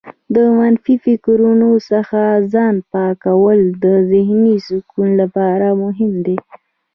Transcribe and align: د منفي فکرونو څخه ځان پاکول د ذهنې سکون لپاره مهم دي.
د 0.35 0.35
منفي 0.57 0.95
فکرونو 1.05 1.69
څخه 1.89 2.21
ځان 2.53 2.75
پاکول 2.93 3.59
د 3.83 3.85
ذهنې 4.11 4.55
سکون 4.67 5.09
لپاره 5.21 5.67
مهم 5.83 6.13
دي. 6.25 6.37